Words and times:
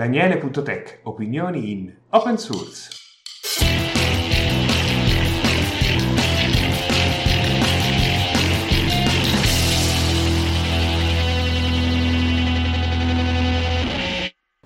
Daniele.tech, 0.00 1.00
opinioni 1.02 1.72
in 1.72 1.94
open 2.08 2.38
source. 2.38 2.88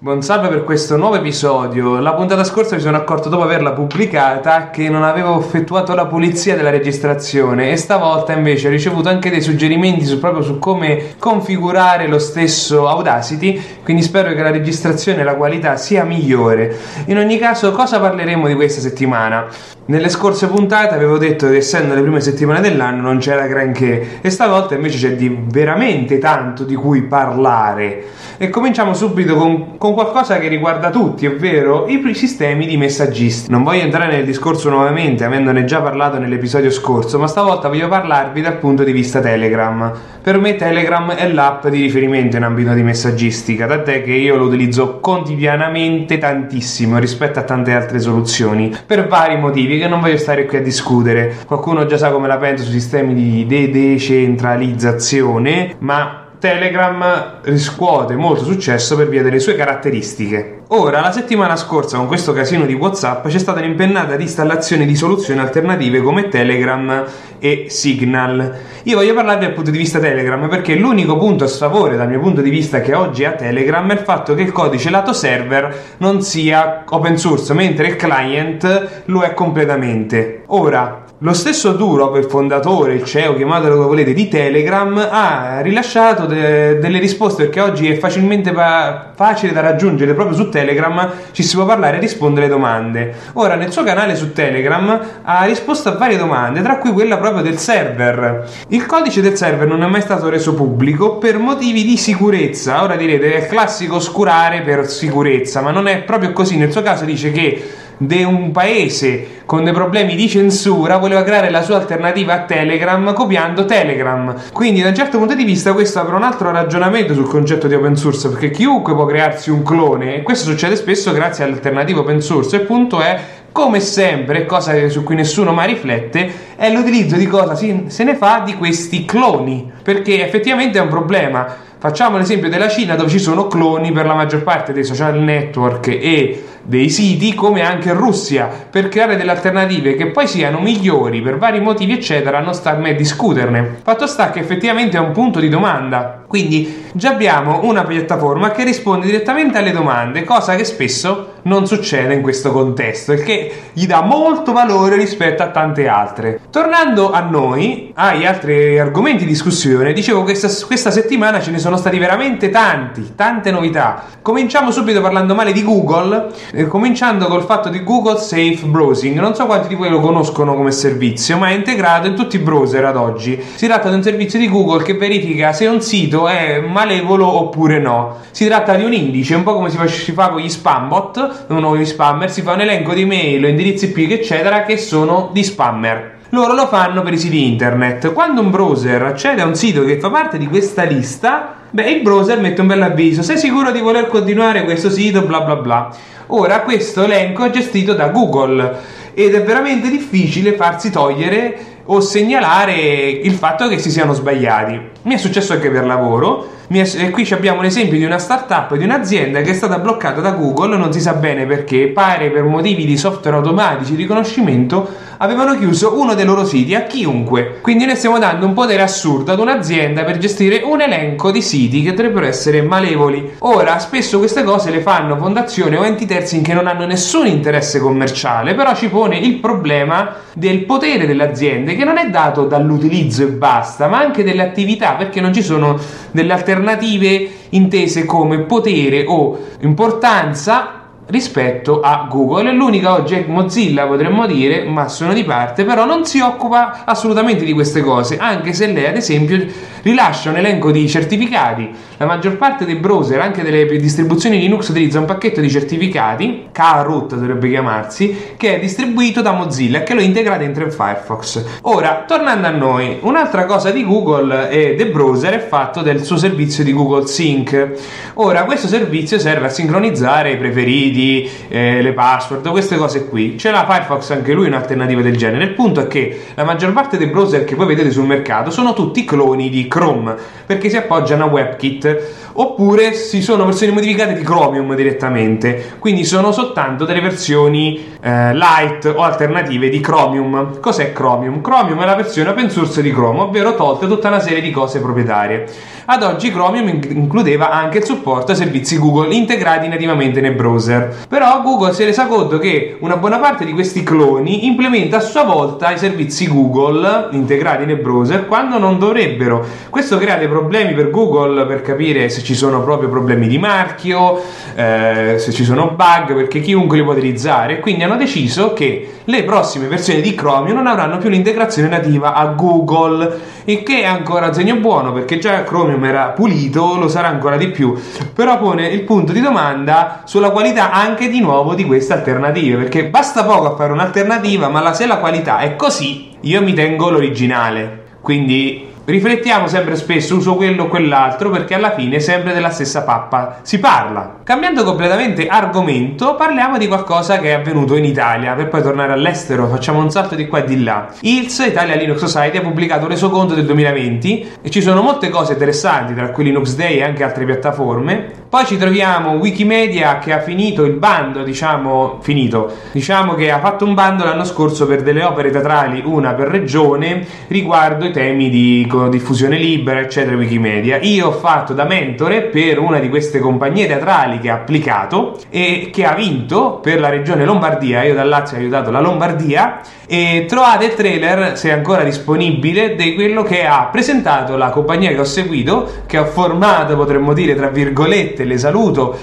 Buon 0.05 0.21
salve 0.21 0.49
per 0.49 0.65
questo 0.65 0.99
nuovo 0.99 1.17
episodio. 1.17 1.99
La 1.99 2.13
puntata 2.13 2.45
scorsa 2.45 2.75
mi 2.75 2.83
sono 2.83 2.99
accorto 2.99 3.31
dopo 3.31 3.43
averla 3.43 3.73
pubblicata 3.73 4.69
che 4.69 4.91
non 4.91 5.03
avevo 5.03 5.41
effettuato 5.41 5.95
la 5.95 6.05
pulizia 6.05 6.55
della 6.55 6.69
registrazione 6.69 7.71
e 7.71 7.79
stavolta 7.79 8.35
invece 8.35 8.69
ho 8.69 8.71
ricevuto 8.71 9.09
anche 9.09 9.31
dei 9.31 9.41
suggerimenti 9.41 10.05
su, 10.05 10.19
proprio 10.21 10.43
su 10.43 10.59
come 10.59 11.15
configurare 11.19 12.07
lo 12.07 12.19
stesso 12.19 12.87
Audacity, 12.87 13.59
quindi 13.83 14.03
spero 14.03 14.35
che 14.35 14.43
la 14.43 14.51
registrazione 14.51 15.23
e 15.23 15.25
la 15.25 15.37
qualità 15.37 15.77
sia 15.77 16.05
migliore. 16.05 16.77
In 17.07 17.17
ogni 17.17 17.39
caso, 17.39 17.73
cosa 17.73 17.99
parleremo 17.99 18.47
di 18.47 18.55
questa 18.57 18.83
settimana? 18.83 19.47
Nelle 19.87 20.11
scorse 20.11 20.49
puntate 20.49 20.95
avevo 20.95 21.17
detto 21.17 21.47
che 21.49 21.57
essendo 21.57 21.95
le 21.95 22.03
prime 22.03 22.21
settimane 22.21 22.61
dell'anno 22.61 23.03
non 23.03 23.19
c'era 23.19 23.47
granché 23.47 24.19
e 24.21 24.29
stavolta 24.29 24.75
invece 24.75 24.99
c'è 24.99 25.15
di 25.15 25.45
veramente 25.49 26.19
tanto 26.19 26.65
di 26.65 26.75
cui 26.75 27.03
parlare. 27.03 28.05
E 28.37 28.49
cominciamo 28.49 28.95
subito 28.95 29.37
con, 29.37 29.77
con 29.79 29.94
qualcosa 29.95 30.39
che 30.39 30.49
riguarda 30.49 30.91
tutti, 30.91 31.27
ovvero 31.27 31.87
i 31.87 32.03
sistemi 32.15 32.67
di 32.67 32.77
messaggisti. 32.77 33.51
Non 33.51 33.63
voglio 33.63 33.83
entrare 33.83 34.13
nel 34.13 34.25
discorso 34.25 34.69
nuovamente, 34.69 35.25
avendone 35.25 35.65
già 35.65 35.81
parlato 35.81 36.19
nell'episodio 36.19 36.71
scorso, 36.71 37.19
ma 37.19 37.27
stavolta 37.27 37.69
voglio 37.69 37.89
parlarvi 37.89 38.43
dal 38.43 38.59
punto 38.59 38.85
di 38.85 38.93
vista 38.93 39.21
Telegram. 39.21 39.91
Per 40.23 40.39
me 40.39 40.57
Telegram 40.57 41.13
è 41.13 41.27
l'app 41.31 41.67
di 41.69 41.81
riferimento 41.81 42.37
in 42.37 42.43
ambito 42.43 42.75
di 42.75 42.83
messaggistica, 42.83 43.67
tant'è 43.67 44.03
che 44.03 44.13
io 44.13 44.37
lo 44.37 44.45
utilizzo 44.47 44.99
quotidianamente 45.01 46.19
tantissimo 46.19 46.99
rispetto 46.99 47.39
a 47.39 47.43
tante 47.43 47.73
altre 47.73 48.01
soluzioni, 48.01 48.71
per 48.87 49.07
vari 49.07 49.39
motivi 49.39 49.79
che 49.79 49.89
non 49.89 50.01
voglio 50.01 50.19
stare 50.19 50.45
qui 50.47 50.59
a 50.59 50.63
discutere. 50.63 51.37
Qualcuno 51.47 51.87
già 51.87 51.97
sa 51.97 52.11
come 52.11 52.27
la 52.27 52.39
penso 52.39 52.65
sui 52.65 52.81
sistemi 52.81 53.15
di 53.15 53.47
decentralizzazione, 53.47 55.77
ma 55.79 56.24
Telegram 56.45 57.39
riscuote 57.41 58.17
molto 58.17 58.45
successo 58.45 58.97
per 58.97 59.09
via 59.09 59.23
delle 59.23 59.39
sue 59.39 59.57
caratteristiche. 59.57 60.59
Ora, 60.69 61.01
la 61.01 61.11
settimana 61.11 61.57
scorsa, 61.57 61.97
con 61.97 62.07
questo 62.07 62.35
casino 62.35 62.67
di 62.67 62.75
WhatsApp, 62.75 63.29
c'è 63.29 63.39
stata 63.39 63.61
un'impennata 63.61 64.15
di 64.15 64.25
installazione 64.25 64.85
di 64.85 64.95
soluzioni 64.95 65.41
alternative 65.41 66.03
come 66.03 66.29
Telegram 66.29 67.03
e 67.39 67.67
Signal. 67.71 68.59
Io 68.83 68.97
voglio 68.97 69.15
parlarvi 69.15 69.47
dal 69.47 69.55
punto 69.55 69.71
di 69.71 69.79
vista 69.79 69.99
Telegram 69.99 70.47
perché 70.51 70.75
l'unico 70.75 71.17
punto 71.17 71.45
a 71.45 71.47
sfavore 71.47 71.97
dal 71.97 72.09
mio 72.09 72.21
punto 72.21 72.43
di 72.43 72.51
vista 72.51 72.83
che 72.83 72.95
oggi 72.95 73.25
ha 73.25 73.33
Telegram 73.33 73.89
è 73.89 73.95
il 73.95 74.01
fatto 74.01 74.35
che 74.35 74.43
il 74.43 74.53
codice 74.53 74.91
lato 74.91 75.15
server 75.15 75.95
non 75.99 76.21
sia 76.21 76.85
open 76.87 77.17
source, 77.17 77.55
mentre 77.55 77.87
il 77.87 77.97
client 77.97 79.03
lo 79.07 79.23
è 79.23 79.33
completamente. 79.33 80.43
Ora, 80.49 81.04
lo 81.19 81.33
stesso 81.33 81.73
Durov, 81.73 82.17
il 82.17 82.25
fondatore, 82.25 82.95
il 82.95 83.05
CEO, 83.05 83.37
chiamatelo 83.37 83.77
come 83.77 83.87
volete, 83.87 84.13
di 84.13 84.27
Telegram, 84.29 85.09
ha 85.11 85.61
rilasciato 85.61 86.27
de- 86.27 86.79
delle 86.81 86.99
risposte 86.99 87.45
perché 87.45 87.61
oggi 87.61 87.89
è 87.89 87.97
facilmente 87.97 88.53
pa- 88.53 89.13
facile 89.15 89.53
da 89.53 89.61
raggiungere 89.61 90.13
proprio 90.13 90.37
su 90.37 90.49
Telegram, 90.49 91.09
ci 91.31 91.45
si 91.45 91.55
può 91.55 91.65
parlare 91.65 91.97
e 91.97 92.01
rispondere 92.01 92.47
alle 92.47 92.55
domande. 92.55 93.15
Ora, 93.35 93.55
nel 93.55 93.71
suo 93.71 93.85
canale 93.85 94.17
su 94.17 94.33
Telegram 94.33 95.01
ha 95.23 95.45
risposto 95.45 95.89
a 95.89 95.93
varie 95.93 96.19
domande, 96.19 96.61
tra 96.63 96.79
cui 96.79 96.91
quella 96.91 97.17
proprio 97.17 97.43
del 97.43 97.59
server. 97.59 98.51
Il 98.69 98.85
codice 98.85 99.23
del 99.23 99.37
server 99.37 99.69
non 99.69 99.85
è 99.85 99.87
mai 99.87 100.03
stato 100.03 100.29
reso 100.29 100.53
pubblico 100.55 101.19
per 101.19 101.39
motivi 101.39 101.85
di 101.85 101.97
sicurezza. 101.97 102.83
Ora 102.83 102.97
direte, 102.97 103.35
è 103.37 103.47
classico 103.47 103.95
oscurare 103.97 104.63
per 104.63 104.91
sicurezza, 104.91 105.61
ma 105.61 105.71
non 105.71 105.87
è 105.87 106.03
proprio 106.03 106.33
così. 106.33 106.57
Nel 106.57 106.73
suo 106.73 106.83
caso 106.83 107.05
dice 107.05 107.31
che 107.31 107.83
di 107.97 108.23
un 108.23 108.51
paese 108.51 109.43
con 109.47 109.63
dei 109.65 109.73
problemi 109.73 110.15
di 110.15 110.29
censura 110.29 110.97
voleva 110.97 111.23
creare 111.23 111.51
la 111.51 111.63
sua 111.63 111.77
alternativa 111.77 112.35
a 112.35 112.41
Telegram 112.45 113.13
copiando 113.13 113.65
Telegram. 113.65 114.35
Quindi 114.53 114.81
da 114.81 114.89
un 114.89 114.95
certo 114.95 115.19
punto 115.19 115.35
di 115.35 115.45
vista 115.45 115.73
questo 115.73 116.01
apre 116.01 116.15
un 116.15 116.23
altro 116.23 116.51
ragionamento 116.51 117.15
sul 117.15 117.29
concetto 117.29 117.67
di 117.67 117.75
open 117.75 117.97
source 117.97 118.29
perché 118.29 118.51
chiunque 118.51 118.95
può 118.95 119.07
crearsi 119.07 119.51
un 119.51 119.63
clone 119.63 120.17
e 120.17 120.23
questo 120.23 120.51
succede 120.51 120.77
spesso 120.77 121.13
grazie 121.13 121.45
all'alternativa 121.45 122.01
open 122.01 122.21
source. 122.21 122.57
Il 122.57 122.63
punto 122.63 123.01
è 123.01 123.21
come 123.55 123.79
sempre, 123.79 124.47
cosa 124.47 124.89
su 124.89 125.05
cui 125.05 125.15
nessuno 125.15 125.53
mai 125.53 125.69
riflette, 125.69 126.57
è 126.57 126.73
l'utilizzo 126.73 127.15
di 127.15 127.29
cosa 127.29 127.55
se 127.55 128.03
ne 128.03 128.17
fa 128.17 128.43
di 128.45 128.55
questi 128.55 129.05
cloni, 129.05 129.71
perché 129.81 130.25
effettivamente 130.27 130.79
è 130.79 130.83
un 130.83 130.89
problema. 130.89 131.47
Facciamo 131.79 132.17
l'esempio 132.17 132.49
della 132.49 132.69
Cina 132.69 132.97
dove 132.97 133.11
ci 133.11 133.21
sono 133.21 133.47
cloni 133.47 133.93
per 133.93 134.07
la 134.07 134.15
maggior 134.15 134.43
parte 134.43 134.73
dei 134.73 134.83
social 134.83 135.21
network 135.21 135.87
e 135.87 136.45
dei 136.65 136.89
siti 136.89 137.35
come 137.35 137.63
anche 137.63 137.93
Russia 137.93 138.49
per 138.71 138.89
creare 138.89 139.17
delle 139.17 139.31
alternative 139.31 139.95
che 139.95 140.11
poi 140.11 140.27
siano 140.27 140.61
migliori 140.61 141.21
per 141.21 141.39
vari 141.39 141.61
motivi 141.61 141.93
eccetera 141.93 142.41
non 142.41 142.55
sta 142.55 142.71
a 142.71 142.79
me 142.79 142.95
discuterne. 142.95 143.81
Fatto 143.83 144.07
sta 144.07 144.31
che 144.31 144.41
effettivamente 144.41 144.97
è 144.97 145.01
un 145.01 145.13
punto 145.13 145.41
di 145.41 145.49
domanda. 145.49 146.23
Quindi 146.27 146.87
già 146.93 147.11
abbiamo 147.11 147.61
una 147.63 147.85
piattaforma 147.85 148.51
che 148.51 148.65
risponde 148.65 149.07
direttamente 149.07 149.59
alle 149.59 149.71
domande 149.71 150.25
cosa 150.25 150.57
che 150.57 150.65
spesso 150.65 151.35
non 151.43 151.67
succede 151.67 152.15
in 152.15 152.23
questo 152.23 152.51
contesto 152.51 153.13
il 153.13 153.23
che 153.23 153.53
gli 153.73 153.87
dà 153.87 154.03
molto 154.03 154.53
valore 154.53 154.97
rispetto 154.97 155.43
a 155.43 155.51
tante 155.51 155.87
altre. 155.87 156.41
Tornando 156.51 157.13
a 157.13 157.21
noi 157.21 157.93
agli 157.95 158.25
altri 158.25 158.79
argomenti 158.79 159.25
di 159.25 159.31
discussione 159.31 159.93
dicevo 159.93 160.25
che 160.25 160.37
questa, 160.37 160.67
questa 160.67 160.91
settimana 160.91 161.41
ce 161.41 161.51
ne 161.51 161.59
sono 161.59 161.77
stati 161.77 161.99
veramente 161.99 162.51
tanti 162.51 163.13
tante 163.15 163.51
novità. 163.51 164.05
Cominciamo 164.23 164.71
subito 164.71 165.01
parlando 165.01 165.35
male 165.35 165.53
di 165.53 165.63
Google 165.63 166.33
cominciando 166.69 167.27
col 167.27 167.43
fatto 167.43 167.69
di 167.69 167.83
Google 167.83 168.19
Safe 168.19 168.61
Browsing. 168.65 169.19
Non 169.19 169.35
so 169.35 169.47
quanti 169.47 169.69
di 169.69 169.75
voi 169.75 169.91
lo 169.91 170.01
conoscono 170.01 170.55
come 170.55 170.71
servizio, 170.71 171.37
ma 171.37 171.49
è 171.49 171.55
integrato 171.55 172.07
in 172.07 172.15
tutti 172.15 172.37
i 172.37 172.39
browser 172.39 172.85
ad 172.85 172.97
oggi. 172.97 173.43
Si 173.55 173.67
tratta 173.67 173.89
di 173.89 173.97
un 173.97 174.03
servizio 174.03 174.39
di 174.39 174.49
Google 174.49 174.83
che 174.83 174.95
verifica 174.95 175.53
se 175.53 175.67
un 175.67 175.81
sito 175.81 176.29
è 176.29 176.61
malevolo 176.61 177.27
oppure 177.27 177.79
no. 177.79 178.19
Si 178.31 178.47
tratta 178.47 178.75
di 178.75 178.85
un 178.85 178.93
indice, 178.93 179.35
un 179.35 179.43
po' 179.43 179.55
come 179.55 179.71
si 179.71 179.77
fa, 179.77 179.87
si 179.87 180.13
fa 180.13 180.29
con 180.29 180.41
gli 180.41 180.49
spam 180.49 180.89
bot, 180.89 181.47
uno 181.49 181.77
gli 181.77 181.85
spammer, 181.85 182.31
si 182.31 182.43
fa 182.43 182.53
un 182.53 182.61
elenco 182.61 182.95
di 182.95 183.05
mail, 183.05 183.45
indirizzi 183.45 183.87
IP, 183.87 184.11
eccetera, 184.11 184.63
che 184.63 184.77
sono 184.77 185.31
di 185.33 185.43
spammer 185.43 186.13
loro 186.35 186.55
lo 186.55 186.67
fanno 186.67 187.03
per 187.03 187.13
i 187.13 187.19
siti 187.19 187.47
internet. 187.47 188.13
Quando 188.13 188.41
un 188.41 188.51
browser 188.51 189.01
accede 189.03 189.41
a 189.41 189.47
un 189.47 189.55
sito 189.55 189.85
che 189.85 190.01
fa 190.01 190.11
parte 190.11 190.37
di 190.37 190.49
questa 190.49 190.83
lista, 190.83 191.55
beh, 191.71 191.89
il 191.89 192.03
browser 192.03 192.41
mette 192.41 192.61
un 192.61 192.67
bel 192.67 192.83
avviso: 192.83 193.23
sei 193.23 193.39
sicuro 193.39 193.71
di 193.71 193.81
voler 193.81 194.09
continuare 194.09 194.65
questo 194.65 194.91
sito? 194.91 195.23
Bla 195.23 195.43
bla 195.43 195.57
bla. 195.57 195.95
Ora 196.29 196.63
questo 196.63 197.03
elenco 197.03 197.45
è 197.45 197.51
gestito 197.51 197.93
da 197.93 198.09
Google 198.09 198.77
ed 199.15 199.35
è 199.35 199.43
veramente 199.43 199.91
difficile 199.91 200.55
farsi 200.55 200.91
togliere 200.91 201.83
o 201.85 202.01
segnalare 202.01 202.75
il 202.75 203.35
fatto 203.35 203.69
che 203.69 203.79
si 203.79 203.91
siano 203.91 204.15
sbagliati. 204.15 204.94
Mi 205.05 205.13
è 205.13 205.19
successo 205.19 205.53
anche 205.53 205.71
per 205.71 205.85
lavoro 205.85 206.49
e 206.67 207.11
qui 207.11 207.29
abbiamo 207.33 207.61
l'esempio 207.61 207.99
di 207.99 208.05
una 208.05 208.17
startup 208.17 208.75
di 208.75 208.85
un'azienda 208.85 209.43
che 209.43 209.51
è 209.51 209.55
stata 209.55 209.79
bloccata 209.79 210.23
da 210.23 210.31
Google, 210.31 210.79
non 210.79 210.95
si 210.95 211.01
sa 211.01 211.13
bene 211.13 211.45
perché, 211.45 211.89
pare 211.89 212.31
per 212.31 212.45
motivi 212.45 212.87
di 212.87 212.97
software 212.97 213.37
automatici 213.37 213.91
di 213.91 214.03
riconoscimento 214.03 214.89
avevano 215.19 215.57
chiuso 215.59 215.99
uno 215.99 216.15
dei 216.15 216.25
loro 216.25 216.45
siti 216.45 216.75
a 216.75 216.85
chiunque. 216.85 217.59
Quindi 217.61 217.85
noi 217.85 217.97
stiamo 217.97 218.19
dando 218.19 218.47
un 218.47 218.55
potere 218.55 218.81
assurdo 218.83 219.33
ad 219.33 219.39
un'azienda 219.39 220.05
per 220.05 220.17
gestire 220.19 220.63
un 220.65 220.81
elenco 220.81 221.31
di 221.31 221.43
siti 221.43 221.83
che 221.83 221.93
dovrebbero 221.93 222.27
essere 222.27 222.63
malevoli. 222.63 223.35
Ora, 223.41 223.79
spesso 223.79 224.19
queste 224.19 224.43
cose 224.43 224.71
le 224.71 224.81
fanno 224.81 225.17
fondazioni 225.17 225.77
o 225.77 225.85
enti 225.85 226.07
terzi 226.07 226.41
che 226.41 226.55
non 226.55 226.67
hanno 226.67 226.87
nessun 226.87 227.27
interesse 227.27 227.79
commerciale, 227.79 228.55
però 228.55 228.75
ci 228.75 228.89
pone 228.89 229.19
il 229.19 229.37
problema 229.37 230.17
del 230.33 230.65
potere 230.65 231.07
delle 231.07 231.29
aziende 231.29 231.77
che 231.77 231.85
non 231.85 231.99
è 231.99 232.09
dato 232.09 232.47
dall'utilizzo 232.47 233.23
e 233.23 233.29
basta, 233.29 233.87
ma 233.87 233.99
anche 233.99 234.25
delle 234.25 234.43
attività, 234.43 234.94
perché 234.97 235.21
non 235.21 235.33
ci 235.33 235.43
sono 235.43 235.79
delle 236.11 236.33
alternative 236.33 237.31
intese 237.51 238.05
come 238.05 238.41
potere 238.41 239.05
o 239.07 239.39
importanza 239.61 240.84
rispetto 241.07 241.81
a 241.81 242.07
Google. 242.09 242.53
L'unica 242.53 242.93
oggi 242.93 243.15
è 243.15 243.25
Mozilla, 243.27 243.87
potremmo 243.87 244.27
dire, 244.27 244.65
ma 244.65 244.89
sono 244.89 245.13
di 245.13 245.25
parte, 245.25 245.65
però 245.65 245.85
non 245.85 246.05
si 246.05 246.21
occupa 246.21 246.85
assolutamente 246.85 247.45
di 247.45 247.53
queste 247.53 247.83
cose, 247.83 248.17
anche 248.17 248.53
se 248.53 248.67
lei 248.73 248.87
ad 248.87 248.97
esempio 248.97 249.45
rilascia 249.83 250.31
un 250.31 250.37
elenco 250.37 250.71
di 250.71 250.89
certificati. 250.89 251.71
La 251.99 252.07
maggior 252.07 252.37
parte 252.37 252.65
dei 252.65 252.77
browser, 252.77 253.21
anche 253.21 253.43
delle 253.43 253.67
distribuzioni 253.79 254.39
Linux, 254.39 254.69
utilizza 254.69 254.99
un 254.99 255.05
pacchetto 255.05 255.41
di 255.41 255.51
certificati, 255.51 256.49
KRoot 256.51 257.15
dovrebbe 257.15 257.49
chiamarsi, 257.49 258.33
che 258.37 258.57
è 258.57 258.59
distribuito 258.59 259.21
da 259.21 259.33
Mozilla 259.33 259.79
e 259.79 259.83
che 259.83 259.95
lo 259.95 260.01
integra 260.01 260.37
dentro 260.37 260.65
in 260.65 260.71
Firefox. 260.71 261.45
Ora, 261.63 262.05
tornando 262.07 262.47
a 262.47 262.51
noi, 262.51 262.99
un'altra 263.01 263.45
cosa 263.45 263.71
di 263.71 263.85
Google 263.85 264.49
e 264.51 264.75
del 264.75 264.91
browser 264.91 265.35
è 265.35 265.47
fatto 265.47 265.83
del 265.83 266.03
suo 266.03 266.17
servizio 266.17 266.65
di 266.65 266.73
Google 266.73 267.07
Sync. 267.07 267.73
Ora, 268.15 268.45
questo 268.45 268.67
servizio 268.67 269.19
serve 269.19 269.47
a 269.47 269.51
sincronizzare 269.51 270.33
i 270.33 270.37
preferiti 270.37 270.94
ID, 270.95 271.31
eh, 271.49 271.83
le 271.83 271.93
password, 271.93 272.49
queste 272.51 272.77
cose 272.77 273.09
qui. 273.09 273.35
C'è 273.37 273.51
la 273.51 273.67
Firefox 273.69 274.11
anche 274.11 274.33
lui 274.33 274.47
un'alternativa 274.47 275.03
del 275.03 275.17
genere. 275.17 275.45
Il 275.45 275.55
punto 275.55 275.81
è 275.81 275.87
che 275.87 276.27
la 276.35 276.45
maggior 276.45 276.73
parte 276.73 276.97
dei 276.97 277.09
browser 277.09 277.45
che 277.45 277.55
voi 277.55 277.67
vedete 277.67 277.91
sul 277.91 278.07
mercato 278.07 278.51
sono 278.51 278.73
tutti 278.73 279.05
cloni 279.05 279.51
di 279.51 279.69
Chrome 279.69 280.15
perché 280.47 280.69
si 280.71 280.77
appoggiano 280.77 281.25
a 281.25 281.27
WebKit. 281.27 282.23
oppure 282.35 282.95
ci 282.95 283.23
sono 283.23 283.45
versioni 283.45 283.73
modificate 283.73 284.15
di 284.15 284.23
Chromium 284.23 284.75
direttamente, 284.75 285.75
quindi 285.79 286.05
sono 286.05 286.33
soltanto 286.33 286.85
delle 286.85 287.01
versioni 287.01 287.97
eh, 288.01 288.35
light 288.35 288.93
o 288.95 289.03
alternative 289.03 289.69
di 289.69 289.81
Chromium. 289.81 290.59
Cos'è 290.61 290.93
Chromium? 290.93 291.41
Chromium 291.41 291.81
è 291.81 291.85
la 291.85 291.95
versione 291.95 292.31
open 292.31 292.51
source 292.51 292.83
di 292.83 292.93
Chrome, 292.93 293.21
ovvero 293.21 293.55
tolte 293.55 293.87
tutta 293.87 294.09
una 294.09 294.21
serie 294.21 294.41
di 294.41 294.51
cose 294.51 294.81
proprietarie. 294.81 295.47
Ad 295.87 296.03
oggi 296.03 296.33
Chromium 296.33 296.81
includeva 296.89 297.51
anche 297.51 297.79
il 297.79 297.85
supporto 297.85 298.33
ai 298.33 298.39
servizi 298.39 298.79
Google 298.79 299.15
integrati 299.15 299.69
nativamente 299.69 300.21
nel 300.21 300.35
browser. 300.35 300.84
Però 301.09 301.43
Google 301.43 301.73
si 301.73 301.83
è 301.83 301.87
resa 301.87 302.07
conto 302.07 302.39
che 302.39 302.77
una 302.81 302.97
buona 302.97 303.19
parte 303.19 303.45
di 303.45 303.53
questi 303.53 303.83
cloni 303.83 304.47
implementa 304.47 304.99
a 304.99 305.01
sua 305.01 305.25
volta 305.25 305.73
i 305.73 305.79
servizi 305.79 306.27
Google 306.29 307.09
integrati 307.11 307.65
nel 307.65 307.77
browser 307.77 308.27
quando 308.27 308.59
non 308.59 308.79
dovrebbero. 308.79 309.45
Questo 309.71 309.99
crea 309.99 310.17
dei 310.17 310.29
problemi 310.29 310.75
per 310.75 310.91
Google 310.91 311.47
per 311.47 311.63
capire 311.63 312.09
se 312.09 312.23
ci 312.23 312.35
sono 312.35 312.63
proprio 312.63 312.89
problemi 312.89 313.27
di 313.27 313.39
marchio, 313.39 314.21
eh, 314.55 315.17
se 315.19 315.33
ci 315.33 315.45
sono 315.45 315.75
bug, 315.75 316.15
perché 316.15 316.41
chiunque 316.41 316.77
li 316.77 316.83
può 316.83 316.93
utilizzare. 316.93 317.61
Quindi 317.61 317.83
hanno 317.85 317.97
deciso 317.97 318.53
che 318.53 318.91
le 319.05 319.25
prossime 319.25 319.67
versioni 319.67 320.01
di 320.01 320.15
Chromium 320.15 320.57
non 320.57 320.67
avranno 320.67 320.99
più 320.99 321.09
l'integrazione 321.11 321.69
nativa 321.69 322.15
a 322.15 322.27
Google, 322.27 323.33
il 323.45 323.63
che 323.63 323.83
è 323.83 323.85
ancora 323.85 324.29
un 324.29 324.35
segno 324.35 324.57
buono 324.57 324.93
perché 324.93 325.19
già 325.19 325.43
Chromium 325.43 325.85
era 325.85 326.09
pulito, 326.09 326.77
lo 326.77 326.89
sarà 326.89 327.09
ancora 327.09 327.37
di 327.37 327.49
più, 327.49 327.75
però 328.15 328.39
pone 328.39 328.69
il 328.69 328.83
punto 328.83 329.13
di 329.13 329.21
domanda 329.21 330.03
sulla 330.05 330.31
qualità 330.31 330.73
anche 330.75 331.09
di 331.09 331.21
nuovo 331.21 331.55
di 331.55 331.65
queste 331.65 331.93
alternative, 331.93 332.57
perché 332.57 332.87
basta 332.87 333.25
poco 333.25 333.53
a 333.53 333.57
fare 333.57 333.73
un'alternativa, 333.73 334.49
ma 334.49 334.75
se 334.75 334.87
la 334.87 334.99
qualità 334.99 335.39
è 335.39 335.55
così, 335.55 336.11
io 336.21 336.43
mi 336.43 336.53
tengo 336.53 336.91
l'originale. 336.91 337.83
Quindi 338.01 338.73
Riflettiamo 338.87 339.47
sempre 339.47 339.77
spesso, 339.77 340.15
uso 340.15 340.35
quello 340.35 340.65
o 340.65 340.69
quell'altro 340.69 341.31
perché 341.31 341.55
alla 341.55 341.73
fine 341.73 342.01
sempre 342.01 342.35
della 342.35 342.51
stessa 342.51 342.83
pappa 342.83 343.39
si 343.41 343.59
parla. 343.59 344.17
Cambiando 344.23 344.63
completamente 344.63 345.27
argomento, 345.27 346.15
parliamo 346.17 346.59
di 346.59 346.67
qualcosa 346.67 347.19
che 347.19 347.29
è 347.29 347.33
avvenuto 347.33 347.77
in 347.77 347.85
Italia 347.87 348.35
per 348.35 348.49
poi 348.49 348.61
tornare 348.61 348.93
all'estero, 348.93 349.49
facciamo 349.49 349.81
un 349.81 349.91
salto 349.91 350.15
di 350.15 350.27
qua 350.27 350.41
e 350.41 350.45
di 350.45 350.63
là. 350.63 350.89
ILS, 351.01 351.47
Italia 351.49 351.77
Linux 351.77 351.97
Society, 352.01 352.37
ha 352.37 352.43
pubblicato 352.43 352.83
un 352.83 352.91
resoconto 352.91 353.33
del 353.33 353.47
2020 353.47 354.33
e 354.43 354.51
ci 354.51 354.61
sono 354.61 354.83
molte 354.83 355.09
cose 355.09 355.33
interessanti, 355.33 355.95
tra 355.95 356.11
cui 356.11 356.25
Linux 356.25 356.55
Day 356.55 356.77
e 356.77 356.83
anche 356.83 357.05
altre 357.05 357.25
piattaforme. 357.25 358.23
Poi 358.29 358.45
ci 358.45 358.59
troviamo 358.59 359.13
Wikimedia 359.13 359.99
che 359.99 360.13
ha 360.13 360.21
finito 360.21 360.65
il 360.65 360.73
bando, 360.73 361.23
diciamo, 361.23 362.01
finito, 362.03 362.53
diciamo 362.73 363.15
che 363.15 363.31
ha 363.31 363.39
fatto 363.39 363.65
un 363.65 363.73
bando 363.73 364.05
l'anno 364.05 364.25
scorso 364.25 364.67
per 364.67 364.83
delle 364.83 365.05
opere 365.05 365.31
teatrali, 365.31 365.81
una 365.85 366.13
per 366.13 366.29
regione, 366.29 367.07
riguardo 367.29 367.87
i 367.87 367.91
temi 367.91 368.29
di 368.29 368.67
diffusione 368.89 369.39
libera, 369.39 369.81
eccetera, 369.81 370.17
Wikimedia. 370.17 370.79
Io 370.81 371.09
ho 371.09 371.13
fatto 371.13 371.53
da 371.53 371.65
mentore 371.65 372.23
per 372.23 372.59
una 372.59 372.79
di 372.79 372.89
queste 372.89 373.19
compagnie 373.19 373.67
teatrali 373.67 374.19
che 374.19 374.31
ha 374.31 374.35
applicato 374.35 375.19
e 375.31 375.71
che 375.73 375.85
ha 375.85 375.95
vinto 375.95 376.61
per 376.63 376.81
la 376.81 376.89
regione 376.89 377.25
Lombardia. 377.25 377.83
Io 377.83 377.95
dal 377.95 378.09
Lazio 378.09 378.37
ho 378.37 378.41
aiutato 378.41 378.71
la 378.71 378.81
Lombardia 378.81 379.61
e 379.87 380.27
trovate 380.29 380.67
il 380.67 380.75
trailer, 380.75 381.39
se 381.39 381.49
è 381.49 381.53
ancora 381.53 381.83
disponibile, 381.83 382.75
di 382.75 382.95
quello 382.95 383.23
che 383.23 383.47
ha 383.47 383.69
presentato 383.71 384.37
la 384.37 384.51
compagnia 384.51 384.91
che 384.91 385.01
ho 385.01 385.05
seguito, 385.05 385.83
che 385.87 385.99
ho 385.99 386.07
formato, 386.07 386.77
potremmo 386.77 387.13
dire, 387.13 387.35
tra 387.35 387.49
virgolette, 387.49 388.25
le 388.25 388.39
saluto 388.39 388.97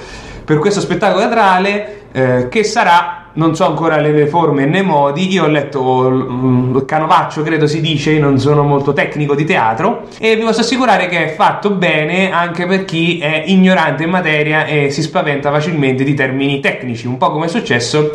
per 0.44 0.58
questo 0.58 0.82
spettacolo 0.82 1.22
teatrale 1.22 2.02
eh, 2.12 2.48
che 2.50 2.64
sarà 2.64 3.21
non 3.34 3.56
so 3.56 3.66
ancora 3.66 3.98
le 3.98 4.28
forme 4.28 4.66
né 4.66 4.82
modi. 4.82 5.32
Io 5.32 5.44
ho 5.44 5.48
letto 5.48 6.10
mm, 6.10 6.78
Canovaccio, 6.86 7.44
credo 7.44 7.68
si 7.68 7.82
dice, 7.82 8.18
non 8.20 8.40
sono 8.40 8.64
molto 8.64 8.94
tecnico 8.94 9.36
di 9.36 9.46
teatro 9.46 10.04
e 10.20 10.36
vi 10.36 10.44
posso 10.44 10.62
assicurare 10.62 11.08
che 11.08 11.26
è 11.26 11.36
fatto 11.36 11.72
bene 11.72 12.32
anche 12.32 12.66
per 12.66 12.86
chi 12.86 13.20
è 13.20 13.44
ignorante 13.46 14.04
in 14.04 14.10
materia 14.10 14.66
e 14.66 14.90
si 14.90 15.02
spaventa 15.02 15.52
facilmente 15.52 16.04
di 16.04 16.14
termini 16.14 16.60
tecnici, 16.60 17.08
un 17.08 17.18
po' 17.18 17.32
come 17.32 17.46
è 17.46 17.50
successo 17.50 18.14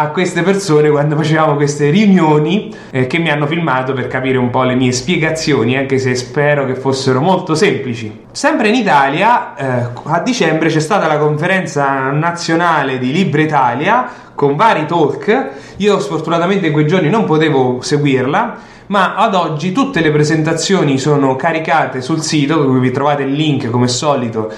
a 0.00 0.10
queste 0.10 0.42
persone 0.42 0.90
quando 0.90 1.16
facevamo 1.16 1.56
queste 1.56 1.90
riunioni 1.90 2.72
eh, 2.90 3.08
che 3.08 3.18
mi 3.18 3.30
hanno 3.30 3.48
filmato 3.48 3.92
per 3.94 4.06
capire 4.06 4.38
un 4.38 4.48
po' 4.48 4.62
le 4.62 4.76
mie 4.76 4.92
spiegazioni, 4.92 5.76
anche 5.76 5.98
se 5.98 6.14
spero 6.14 6.64
che 6.66 6.76
fossero 6.76 7.20
molto 7.20 7.56
semplici. 7.56 8.26
Sempre 8.30 8.68
in 8.68 8.76
Italia, 8.76 9.56
eh, 9.56 9.88
a 10.04 10.20
dicembre 10.20 10.68
c'è 10.68 10.78
stata 10.78 11.08
la 11.08 11.18
conferenza 11.18 12.10
nazionale 12.12 12.98
di 12.98 13.10
Libre 13.10 13.42
Italia 13.42 14.08
con 14.36 14.54
vari 14.54 14.86
talk. 14.86 15.48
Io 15.78 15.98
sfortunatamente 15.98 16.68
in 16.68 16.72
quei 16.72 16.86
giorni 16.86 17.10
non 17.10 17.24
potevo 17.24 17.80
seguirla, 17.82 18.56
ma 18.86 19.16
ad 19.16 19.34
oggi 19.34 19.72
tutte 19.72 20.00
le 20.00 20.12
presentazioni 20.12 20.96
sono 20.96 21.34
caricate 21.34 22.02
sul 22.02 22.22
sito, 22.22 22.62
dove 22.62 22.78
vi 22.78 22.92
trovate 22.92 23.24
il 23.24 23.32
link 23.32 23.68
come 23.68 23.88
solito 23.88 24.48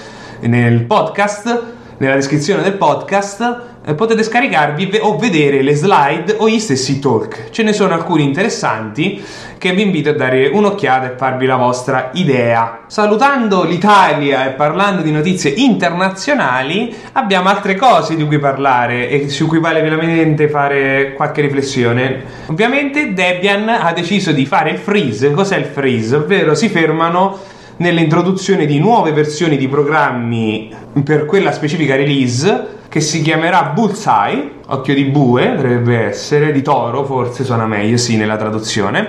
nel 0.41 0.83
podcast, 0.83 1.63
nella 1.97 2.17
descrizione 2.17 2.61
del 2.61 2.75
podcast 2.75 3.69
potete 3.95 4.23
scaricarvi 4.23 4.99
o 5.01 5.17
vedere 5.17 5.63
le 5.63 5.75
slide 5.75 6.37
o 6.39 6.49
gli 6.49 6.59
stessi 6.59 6.99
talk. 6.99 7.51
Ce 7.51 7.63
ne 7.63 7.73
sono 7.73 7.95
alcuni 7.95 8.25
interessanti 8.25 9.23
che 9.57 9.73
vi 9.73 9.83
invito 9.83 10.11
a 10.11 10.15
dare 10.15 10.49
un'occhiata 10.49 11.13
e 11.13 11.17
farvi 11.17 11.47
la 11.47 11.57
vostra 11.57 12.11
idea. 12.15 12.85
Salutando 12.87 13.65
l'Italia 13.65 14.47
e 14.47 14.53
parlando 14.53 15.03
di 15.03 15.13
notizie 15.13 15.51
internazionali, 15.51 16.95
abbiamo 17.13 17.49
altre 17.49 17.77
cose 17.77 18.17
di 18.17 18.27
cui 18.27 18.39
parlare 18.39 19.09
e 19.09 19.29
su 19.29 19.47
cui 19.47 19.61
vale 19.61 19.83
veramente 19.83 20.49
fare 20.49 21.13
qualche 21.15 21.43
riflessione. 21.43 22.23
Ovviamente 22.47 23.13
Debian 23.13 23.69
ha 23.69 23.93
deciso 23.93 24.33
di 24.33 24.47
fare 24.47 24.71
il 24.71 24.79
freeze. 24.79 25.31
Cos'è 25.31 25.57
il 25.57 25.67
freeze? 25.67 26.17
Ovvero 26.17 26.55
si 26.55 26.69
fermano 26.69 27.39
nell'introduzione 27.81 28.67
di 28.67 28.79
nuove 28.79 29.13
versioni 29.13 29.57
di 29.57 29.67
programmi 29.67 30.71
per 31.03 31.25
quella 31.25 31.51
specifica 31.51 31.97
release 31.97 32.79
che 32.89 33.01
si 33.01 33.23
chiamerà 33.23 33.73
Bullseye, 33.75 34.51
occhio 34.67 34.95
di 34.95 35.05
bue 35.05 35.55
dovrebbe 35.55 35.99
essere, 35.99 36.53
di 36.53 36.61
toro 36.63 37.05
forse 37.05 37.45
suona 37.45 37.67
meglio, 37.67 37.97
sì, 37.97 38.17
nella 38.17 38.37
traduzione. 38.37 39.09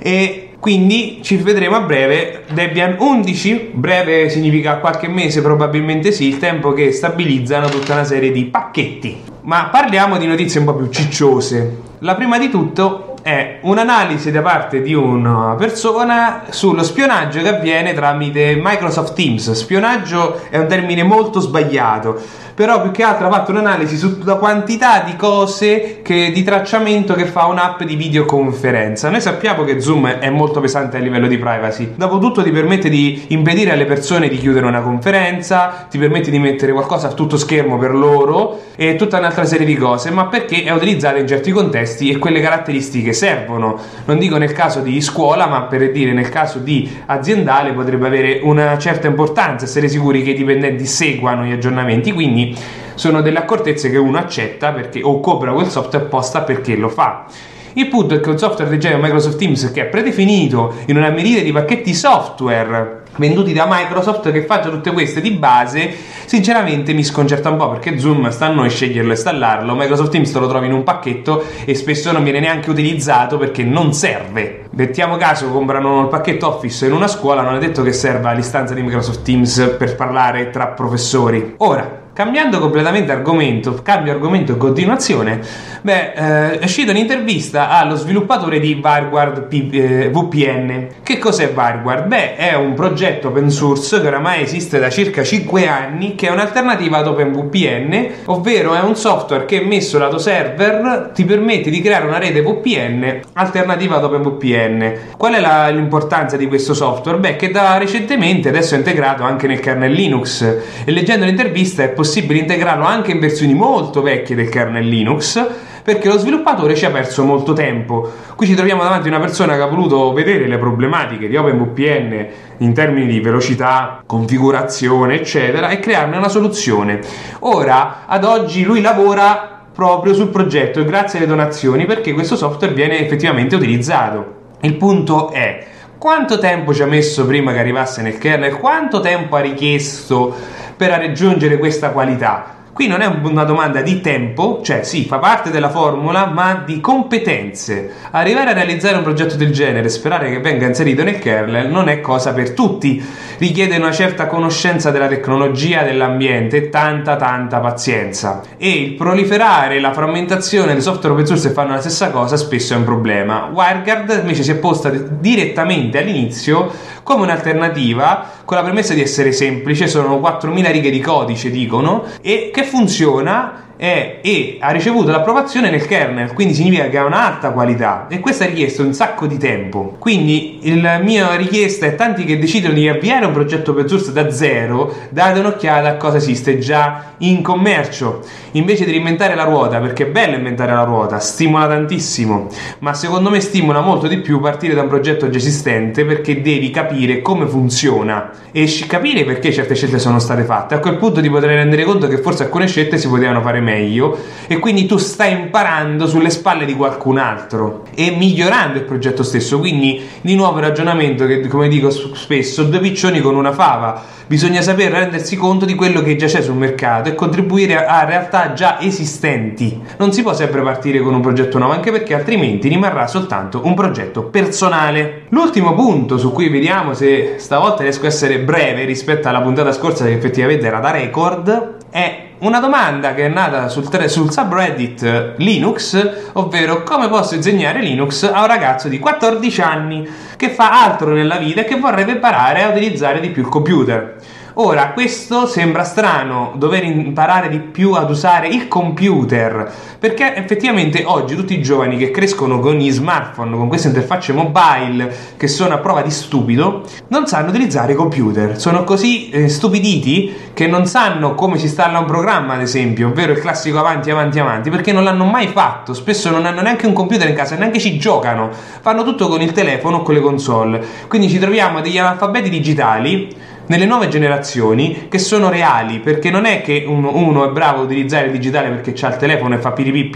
E 0.00 0.52
quindi 0.58 1.20
ci 1.22 1.36
vedremo 1.36 1.76
a 1.76 1.80
breve 1.82 2.44
Debian 2.50 2.96
11, 2.98 3.70
breve 3.74 4.28
significa 4.28 4.78
qualche 4.78 5.08
mese 5.08 5.40
probabilmente 5.40 6.10
sì, 6.10 6.26
il 6.26 6.38
tempo 6.38 6.72
che 6.72 6.92
stabilizzano 6.92 7.68
tutta 7.68 7.92
una 7.92 8.04
serie 8.04 8.32
di 8.32 8.44
pacchetti. 8.46 9.18
Ma 9.42 9.68
parliamo 9.70 10.18
di 10.18 10.26
notizie 10.26 10.60
un 10.60 10.66
po' 10.66 10.74
più 10.74 10.88
cicciose. 10.88 11.78
La 12.00 12.14
prima 12.14 12.38
di 12.38 12.50
tutto 12.50 13.09
è 13.22 13.58
un'analisi 13.62 14.30
da 14.30 14.40
parte 14.42 14.80
di 14.80 14.94
una 14.94 15.54
persona 15.58 16.44
sullo 16.48 16.82
spionaggio 16.82 17.42
che 17.42 17.48
avviene 17.48 17.92
tramite 17.92 18.58
Microsoft 18.62 19.14
Teams. 19.14 19.50
Spionaggio 19.52 20.42
è 20.48 20.58
un 20.58 20.66
termine 20.66 21.02
molto 21.02 21.40
sbagliato 21.40 22.20
però 22.54 22.82
più 22.82 22.90
che 22.90 23.02
altro 23.02 23.26
ha 23.26 23.30
fatto 23.30 23.50
un'analisi 23.50 23.96
sulla 23.96 24.36
quantità 24.36 25.00
di 25.00 25.16
cose 25.16 26.00
che, 26.02 26.30
di 26.32 26.42
tracciamento 26.42 27.14
che 27.14 27.26
fa 27.26 27.46
un'app 27.46 27.82
di 27.82 27.96
videoconferenza. 27.96 29.08
Noi 29.10 29.20
sappiamo 29.20 29.64
che 29.64 29.80
Zoom 29.80 30.06
è 30.06 30.30
molto 30.30 30.60
pesante 30.60 30.96
a 30.96 31.00
livello 31.00 31.26
di 31.26 31.38
privacy, 31.38 31.92
dopotutto 31.96 32.42
ti 32.42 32.50
permette 32.50 32.88
di 32.88 33.26
impedire 33.28 33.72
alle 33.72 33.84
persone 33.84 34.28
di 34.28 34.36
chiudere 34.38 34.66
una 34.66 34.80
conferenza, 34.80 35.86
ti 35.90 35.98
permette 35.98 36.30
di 36.30 36.38
mettere 36.38 36.72
qualcosa 36.72 37.08
a 37.08 37.12
tutto 37.12 37.36
schermo 37.36 37.78
per 37.78 37.94
loro 37.94 38.60
e 38.76 38.96
tutta 38.96 39.18
un'altra 39.18 39.44
serie 39.44 39.66
di 39.66 39.76
cose, 39.76 40.10
ma 40.10 40.26
perché 40.26 40.64
è 40.64 40.70
utilizzata 40.70 41.18
in 41.18 41.26
certi 41.26 41.50
contesti 41.50 42.10
e 42.10 42.18
quelle 42.18 42.40
caratteristiche 42.40 43.12
servono. 43.12 43.78
Non 44.04 44.18
dico 44.18 44.36
nel 44.36 44.52
caso 44.52 44.80
di 44.80 45.00
scuola, 45.00 45.46
ma 45.46 45.62
per 45.62 45.90
dire 45.92 46.12
nel 46.12 46.28
caso 46.28 46.58
di 46.58 46.90
aziendale 47.06 47.72
potrebbe 47.72 48.06
avere 48.06 48.40
una 48.42 48.76
certa 48.78 49.06
importanza 49.06 49.64
essere 49.64 49.88
sicuri 49.88 50.22
che 50.22 50.30
i 50.30 50.34
dipendenti 50.34 50.86
seguano 50.86 51.44
gli 51.44 51.52
aggiornamenti, 51.52 52.12
quindi 52.40 52.56
sono 52.94 53.20
delle 53.20 53.38
accortezze 53.38 53.90
che 53.90 53.98
uno 53.98 54.18
accetta 54.18 54.72
perché, 54.72 55.02
o 55.02 55.20
compra 55.20 55.52
quel 55.52 55.68
software 55.68 56.06
apposta 56.06 56.42
perché 56.42 56.76
lo 56.76 56.88
fa. 56.88 57.26
Il 57.74 57.86
punto 57.86 58.14
è 58.14 58.20
che 58.20 58.28
un 58.28 58.38
software 58.38 58.68
del 58.68 58.80
genere 58.80 59.00
Microsoft 59.00 59.38
Teams 59.38 59.70
che 59.70 59.82
è 59.82 59.84
predefinito 59.86 60.74
in 60.86 60.96
una 60.96 61.10
miriade 61.10 61.44
di 61.44 61.52
pacchetti 61.52 61.94
software 61.94 63.02
venduti 63.16 63.52
da 63.52 63.66
Microsoft 63.68 64.30
che 64.32 64.42
faccia 64.42 64.70
tutte 64.70 64.92
queste 64.92 65.20
di 65.20 65.30
base, 65.32 65.92
sinceramente 66.24 66.92
mi 66.92 67.04
sconcerta 67.04 67.50
un 67.50 67.56
po' 67.56 67.70
perché 67.70 67.98
Zoom 67.98 68.28
sta 68.30 68.46
a 68.46 68.50
noi 68.52 68.70
sceglierlo 68.70 69.10
e 69.10 69.14
installarlo. 69.14 69.74
Microsoft 69.76 70.10
Teams 70.10 70.32
te 70.32 70.38
lo 70.38 70.48
trovi 70.48 70.66
in 70.66 70.72
un 70.72 70.82
pacchetto 70.82 71.44
e 71.64 71.74
spesso 71.74 72.10
non 72.12 72.24
viene 72.24 72.40
neanche 72.40 72.70
utilizzato 72.70 73.38
perché 73.38 73.62
non 73.62 73.92
serve. 73.92 74.64
Mettiamo 74.72 75.16
caso 75.16 75.50
comprano 75.50 76.02
il 76.02 76.08
pacchetto 76.08 76.48
Office 76.48 76.86
in 76.86 76.92
una 76.92 77.08
scuola, 77.08 77.42
non 77.42 77.54
è 77.54 77.58
detto 77.58 77.82
che 77.82 77.92
serva 77.92 78.32
l'istanza 78.32 78.74
di 78.74 78.82
Microsoft 78.82 79.22
Teams 79.22 79.76
per 79.78 79.94
parlare 79.94 80.50
tra 80.50 80.68
professori. 80.68 81.54
Ora, 81.58 81.99
Cambiando 82.20 82.58
completamente 82.58 83.12
argomento, 83.12 83.80
cambio 83.82 84.12
argomento 84.12 84.52
in 84.52 84.58
continuazione, 84.58 85.40
beh, 85.80 86.12
eh, 86.12 86.58
è 86.58 86.64
uscita 86.64 86.90
un'intervista 86.90 87.70
allo 87.70 87.94
sviluppatore 87.94 88.60
di 88.60 88.74
Varguard 88.74 89.44
P- 89.44 89.70
eh, 89.72 90.10
VPN. 90.10 90.88
Che 91.02 91.16
cos'è 91.16 91.50
Varguard? 91.54 92.08
Beh, 92.08 92.36
è 92.36 92.54
un 92.56 92.74
progetto 92.74 93.28
open 93.28 93.48
source 93.50 94.02
che 94.02 94.06
oramai 94.06 94.42
esiste 94.42 94.78
da 94.78 94.90
circa 94.90 95.24
5 95.24 95.66
anni, 95.66 96.14
che 96.14 96.28
è 96.28 96.30
un'alternativa 96.30 96.98
ad 96.98 97.06
OpenVPN, 97.06 98.08
ovvero 98.26 98.74
è 98.74 98.80
un 98.80 98.96
software 98.96 99.46
che 99.46 99.62
messo 99.62 99.96
lato 99.96 100.18
server 100.18 101.12
ti 101.14 101.24
permette 101.24 101.70
di 101.70 101.80
creare 101.80 102.04
una 102.04 102.18
rete 102.18 102.42
VPN 102.42 103.20
alternativa 103.32 103.96
ad 103.96 104.04
OpenVPN. 104.04 104.92
Qual 105.16 105.32
è 105.32 105.40
la, 105.40 105.70
l'importanza 105.70 106.36
di 106.36 106.46
questo 106.46 106.74
software? 106.74 107.16
Beh, 107.16 107.36
che 107.36 107.50
da 107.50 107.78
recentemente 107.78 108.50
adesso 108.50 108.74
è 108.74 108.76
integrato 108.76 109.22
anche 109.22 109.46
nel 109.46 109.60
kernel 109.60 109.90
Linux 109.90 110.42
e 110.84 110.90
leggendo 110.90 111.24
l'intervista 111.24 111.82
è 111.82 111.88
possibile 111.88 112.08
possibile 112.10 112.40
integrarlo 112.40 112.84
anche 112.84 113.12
in 113.12 113.20
versioni 113.20 113.54
molto 113.54 114.02
vecchie 114.02 114.34
del 114.34 114.48
kernel 114.48 114.84
Linux 114.84 115.46
perché 115.84 116.08
lo 116.08 116.18
sviluppatore 116.18 116.74
ci 116.74 116.84
ha 116.84 116.90
perso 116.90 117.22
molto 117.22 117.52
tempo. 117.52 118.10
Qui 118.34 118.48
ci 118.48 118.54
troviamo 118.56 118.82
davanti 118.82 119.06
a 119.06 119.12
una 119.12 119.20
persona 119.20 119.54
che 119.54 119.62
ha 119.62 119.66
voluto 119.66 120.12
vedere 120.12 120.48
le 120.48 120.58
problematiche 120.58 121.28
di 121.28 121.36
OpenVPN 121.36 122.26
in 122.58 122.74
termini 122.74 123.06
di 123.06 123.20
velocità, 123.20 124.02
configurazione, 124.04 125.14
eccetera, 125.14 125.68
e 125.68 125.78
crearne 125.78 126.16
una 126.16 126.28
soluzione. 126.28 126.98
Ora, 127.40 128.06
ad 128.06 128.24
oggi, 128.24 128.64
lui 128.64 128.80
lavora 128.80 129.66
proprio 129.72 130.12
sul 130.12 130.30
progetto 130.30 130.84
grazie 130.84 131.18
alle 131.18 131.28
donazioni 131.28 131.86
perché 131.86 132.12
questo 132.12 132.34
software 132.34 132.74
viene 132.74 132.98
effettivamente 132.98 133.54
utilizzato. 133.54 134.38
Il 134.62 134.74
punto 134.74 135.30
è 135.30 135.64
quanto 136.00 136.38
tempo 136.38 136.72
ci 136.72 136.80
ha 136.80 136.86
messo 136.86 137.26
prima 137.26 137.52
che 137.52 137.58
arrivasse 137.58 138.00
nel 138.00 138.16
kernel? 138.16 138.56
Quanto 138.56 139.00
tempo 139.00 139.36
ha 139.36 139.40
richiesto 139.40 140.34
per 140.74 140.88
raggiungere 140.88 141.58
questa 141.58 141.90
qualità? 141.90 142.54
Qui 142.72 142.86
non 142.86 143.02
è 143.02 143.06
una 143.06 143.44
domanda 143.44 143.82
di 143.82 144.00
tempo, 144.00 144.62
cioè 144.62 144.82
sì, 144.82 145.04
fa 145.04 145.18
parte 145.18 145.50
della 145.50 145.68
formula, 145.68 146.24
ma 146.24 146.62
di 146.64 146.80
competenze. 146.80 147.92
Arrivare 148.12 148.48
a 148.48 148.54
realizzare 148.54 148.96
un 148.96 149.02
progetto 149.02 149.34
del 149.34 149.52
genere 149.52 149.88
e 149.88 149.90
sperare 149.90 150.30
che 150.30 150.40
venga 150.40 150.64
inserito 150.64 151.04
nel 151.04 151.18
kernel 151.18 151.68
non 151.68 151.90
è 151.90 152.00
cosa 152.00 152.32
per 152.32 152.52
tutti. 152.52 153.04
Richiede 153.40 153.78
una 153.78 153.90
certa 153.90 154.26
conoscenza 154.26 154.90
della 154.90 155.08
tecnologia, 155.08 155.82
dell'ambiente 155.82 156.58
e 156.58 156.68
tanta 156.68 157.16
tanta 157.16 157.58
pazienza. 157.58 158.42
E 158.58 158.70
il 158.70 158.92
proliferare, 158.96 159.80
la 159.80 159.94
frammentazione 159.94 160.74
dei 160.74 160.82
software 160.82 161.14
open 161.14 161.24
source 161.26 161.48
che 161.48 161.54
fanno 161.54 161.72
la 161.72 161.80
stessa 161.80 162.10
cosa 162.10 162.36
spesso 162.36 162.74
è 162.74 162.76
un 162.76 162.84
problema. 162.84 163.48
WireGuard 163.50 164.18
invece 164.20 164.42
si 164.42 164.50
è 164.50 164.56
posta 164.56 164.90
direttamente 164.90 165.96
all'inizio 165.96 166.70
come 167.02 167.22
un'alternativa 167.22 168.26
con 168.44 168.58
la 168.58 168.62
premessa 168.62 168.92
di 168.92 169.00
essere 169.00 169.32
semplice, 169.32 169.88
sono 169.88 170.18
4.000 170.18 170.70
righe 170.70 170.90
di 170.90 171.00
codice 171.00 171.48
dicono, 171.48 172.04
e 172.20 172.50
che 172.52 172.64
funziona 172.64 173.68
è, 173.80 174.18
e 174.20 174.58
ha 174.60 174.72
ricevuto 174.72 175.10
l'approvazione 175.10 175.70
nel 175.70 175.86
kernel, 175.86 176.34
quindi 176.34 176.52
significa 176.52 176.90
che 176.90 176.98
ha 176.98 177.04
un'alta 177.06 177.50
qualità 177.52 178.08
e 178.10 178.20
questo 178.20 178.42
ha 178.42 178.46
richiesto 178.46 178.82
un 178.82 178.92
sacco 178.92 179.26
di 179.26 179.38
tempo. 179.38 179.96
Quindi 179.98 180.60
la 180.82 180.98
mia 180.98 181.34
richiesta 181.34 181.86
è 181.86 181.94
tanti 181.94 182.24
che 182.24 182.38
decidono 182.38 182.74
di 182.74 182.86
avviare 182.86 183.24
un 183.24 183.32
progetto 183.32 183.70
open 183.70 183.88
source 183.88 184.12
da 184.12 184.30
zero, 184.30 184.94
date 185.08 185.38
un'occhiata 185.38 185.88
a 185.88 185.96
cosa 185.96 186.18
esiste 186.18 186.58
già 186.58 187.14
in 187.18 187.40
commercio, 187.40 188.20
invece 188.52 188.84
di 188.84 188.90
reinventare 188.90 189.34
la 189.34 189.44
ruota, 189.44 189.78
perché 189.78 190.08
è 190.08 190.10
bello 190.10 190.36
inventare 190.36 190.74
la 190.74 190.84
ruota, 190.84 191.18
stimola 191.18 191.66
tantissimo, 191.66 192.48
ma 192.80 192.92
secondo 192.92 193.30
me 193.30 193.40
stimola 193.40 193.80
molto 193.80 194.08
di 194.08 194.18
più 194.18 194.40
partire 194.40 194.74
da 194.74 194.82
un 194.82 194.88
progetto 194.88 195.30
già 195.30 195.38
esistente 195.38 196.04
perché 196.04 196.42
devi 196.42 196.68
capire 196.68 197.22
come 197.22 197.46
funziona 197.46 198.30
e 198.52 198.68
capire 198.86 199.24
perché 199.24 199.50
certe 199.50 199.74
scelte 199.74 199.98
sono 199.98 200.18
state 200.18 200.44
fatte. 200.44 200.74
A 200.74 200.80
quel 200.80 200.98
punto 200.98 201.22
ti 201.22 201.30
potrai 201.30 201.54
rendere 201.54 201.84
conto 201.84 202.08
che 202.08 202.18
forse 202.18 202.42
alcune 202.42 202.66
scelte 202.66 202.98
si 202.98 203.08
potevano 203.08 203.40
fare 203.40 203.60
meglio 203.60 203.68
meglio 203.70 204.18
e 204.46 204.58
quindi 204.58 204.86
tu 204.86 204.96
stai 204.96 205.32
imparando 205.32 206.06
sulle 206.06 206.30
spalle 206.30 206.64
di 206.64 206.74
qualcun 206.74 207.18
altro 207.18 207.84
e 207.94 208.10
migliorando 208.10 208.78
il 208.78 208.84
progetto 208.84 209.22
stesso. 209.22 209.58
Quindi 209.58 210.02
di 210.20 210.34
nuovo 210.34 210.58
il 210.58 210.64
ragionamento 210.64 211.26
che 211.26 211.46
come 211.46 211.68
dico 211.68 211.90
spesso, 211.90 212.64
due 212.64 212.80
piccioni 212.80 213.20
con 213.20 213.36
una 213.36 213.52
fava. 213.52 214.18
Bisogna 214.26 214.62
saper 214.62 214.92
rendersi 214.92 215.34
conto 215.34 215.64
di 215.64 215.74
quello 215.74 216.02
che 216.02 216.14
già 216.14 216.26
c'è 216.26 216.40
sul 216.40 216.54
mercato 216.54 217.08
e 217.08 217.16
contribuire 217.16 217.84
a 217.84 218.04
realtà 218.04 218.52
già 218.52 218.80
esistenti. 218.80 219.80
Non 219.98 220.12
si 220.12 220.22
può 220.22 220.32
sempre 220.34 220.62
partire 220.62 221.00
con 221.00 221.14
un 221.14 221.20
progetto 221.20 221.58
nuovo, 221.58 221.72
anche 221.72 221.90
perché 221.90 222.14
altrimenti 222.14 222.68
rimarrà 222.68 223.08
soltanto 223.08 223.62
un 223.64 223.74
progetto 223.74 224.22
personale. 224.22 225.22
L'ultimo 225.30 225.74
punto 225.74 226.16
su 226.16 226.30
cui 226.30 226.48
vediamo 226.48 226.94
se 226.94 227.34
stavolta 227.38 227.82
riesco 227.82 228.04
a 228.04 228.08
essere 228.08 228.38
breve 228.38 228.84
rispetto 228.84 229.28
alla 229.28 229.40
puntata 229.40 229.72
scorsa 229.72 230.04
che 230.04 230.12
effettivamente 230.12 230.64
era 230.64 230.78
da 230.78 230.92
record 230.92 231.78
è 231.90 232.29
una 232.40 232.60
domanda 232.60 233.14
che 233.14 233.26
è 233.26 233.28
nata 233.28 233.68
sul, 233.68 233.88
tre, 233.88 234.08
sul, 234.08 234.30
subreddit 234.30 235.34
Linux, 235.36 236.30
ovvero 236.32 236.82
come 236.82 237.08
posso 237.08 237.34
insegnare 237.34 237.80
Linux 237.80 238.22
a 238.22 238.40
un 238.40 238.46
ragazzo 238.46 238.88
di 238.88 238.98
14 238.98 239.60
anni 239.60 240.08
che 240.36 240.50
fa 240.50 240.84
altro 240.84 241.12
nella 241.12 241.36
vita 241.36 241.60
e 241.60 241.64
che 241.64 241.76
vorrebbe 241.76 242.12
imparare 242.12 242.62
a 242.62 242.68
utilizzare 242.68 243.20
di 243.20 243.28
più 243.28 243.42
il 243.42 243.48
computer. 243.48 244.16
Ora, 244.62 244.90
questo 244.90 245.46
sembra 245.46 245.84
strano, 245.84 246.52
dover 246.54 246.84
imparare 246.84 247.48
di 247.48 247.60
più 247.60 247.94
ad 247.94 248.10
usare 248.10 248.46
il 248.46 248.68
computer, 248.68 249.72
perché 249.98 250.36
effettivamente 250.36 251.02
oggi 251.06 251.34
tutti 251.34 251.54
i 251.54 251.62
giovani 251.62 251.96
che 251.96 252.10
crescono 252.10 252.58
con 252.58 252.74
gli 252.74 252.90
smartphone, 252.90 253.56
con 253.56 253.68
queste 253.68 253.88
interfacce 253.88 254.34
mobile, 254.34 255.16
che 255.38 255.48
sono 255.48 255.72
a 255.72 255.78
prova 255.78 256.02
di 256.02 256.10
stupido, 256.10 256.82
non 257.08 257.26
sanno 257.26 257.48
utilizzare 257.48 257.92
i 257.92 257.94
computer. 257.94 258.60
Sono 258.60 258.84
così 258.84 259.30
eh, 259.30 259.48
stupiditi 259.48 260.50
che 260.52 260.66
non 260.66 260.84
sanno 260.84 261.34
come 261.34 261.56
si 261.56 261.64
installa 261.64 261.98
un 261.98 262.04
programma, 262.04 262.52
ad 262.52 262.60
esempio, 262.60 263.08
ovvero 263.08 263.32
il 263.32 263.38
classico 263.38 263.78
avanti, 263.78 264.10
avanti, 264.10 264.40
avanti, 264.40 264.68
perché 264.68 264.92
non 264.92 265.04
l'hanno 265.04 265.24
mai 265.24 265.46
fatto. 265.46 265.94
Spesso 265.94 266.28
non 266.28 266.44
hanno 266.44 266.60
neanche 266.60 266.86
un 266.86 266.92
computer 266.92 267.26
in 267.26 267.34
casa, 267.34 267.56
neanche 267.56 267.78
ci 267.78 267.96
giocano. 267.98 268.50
Fanno 268.82 269.04
tutto 269.04 269.26
con 269.28 269.40
il 269.40 269.52
telefono 269.52 269.98
o 269.98 270.02
con 270.02 270.12
le 270.12 270.20
console. 270.20 270.84
Quindi 271.08 271.30
ci 271.30 271.38
troviamo 271.38 271.80
degli 271.80 271.96
analfabeti 271.96 272.50
digitali 272.50 273.48
nelle 273.70 273.86
nuove 273.86 274.08
generazioni 274.08 275.06
che 275.08 275.18
sono 275.18 275.48
reali, 275.48 276.00
perché 276.00 276.28
non 276.28 276.44
è 276.44 276.60
che 276.60 276.84
uno, 276.88 277.14
uno 277.14 277.48
è 277.48 277.52
bravo 277.52 277.80
a 277.80 277.84
utilizzare 277.84 278.26
il 278.26 278.32
digitale 278.32 278.68
perché 278.68 278.92
ha 279.06 279.08
il 279.10 279.16
telefono 279.16 279.54
e 279.54 279.58
fa 279.58 279.70
piripì 279.70 280.06